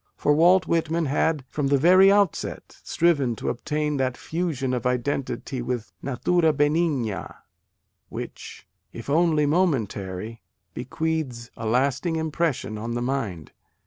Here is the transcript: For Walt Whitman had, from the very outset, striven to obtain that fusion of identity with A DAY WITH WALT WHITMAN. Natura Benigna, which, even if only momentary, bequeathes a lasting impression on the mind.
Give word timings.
For 0.15 0.33
Walt 0.33 0.65
Whitman 0.65 1.05
had, 1.05 1.45
from 1.47 1.67
the 1.67 1.77
very 1.77 2.11
outset, 2.11 2.75
striven 2.83 3.35
to 3.35 3.49
obtain 3.49 3.97
that 3.97 4.17
fusion 4.17 4.73
of 4.73 4.87
identity 4.87 5.61
with 5.61 5.79
A 5.79 5.79
DAY 5.79 5.91
WITH 5.91 6.07
WALT 6.07 6.25
WHITMAN. 6.25 6.35
Natura 6.41 6.53
Benigna, 6.53 7.35
which, 8.09 8.67
even 8.93 8.99
if 8.99 9.09
only 9.11 9.45
momentary, 9.45 10.41
bequeathes 10.73 11.51
a 11.55 11.67
lasting 11.67 12.15
impression 12.15 12.79
on 12.79 12.95
the 12.95 13.03
mind. 13.03 13.51